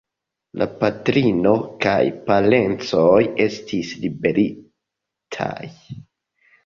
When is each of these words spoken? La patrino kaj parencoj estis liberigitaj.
La 0.59 0.67
patrino 0.83 1.51
kaj 1.85 1.99
parencoj 2.29 3.21
estis 3.47 3.93
liberigitaj. 4.07 5.71